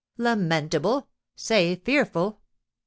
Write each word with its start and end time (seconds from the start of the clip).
"Lamentable! 0.17 1.07
Say 1.35 1.75
fearful. 1.75 2.41